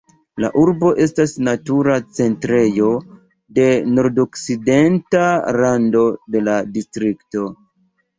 La 0.43 0.47
urbo 0.59 0.87
estas 1.03 1.33
natura 1.47 1.97
centrejo 2.19 2.87
de 3.57 3.65
nordokcidenta 3.97 5.21
rando 5.59 6.03
de 6.37 6.43
la 6.47 6.57
distrikto. 6.79 7.45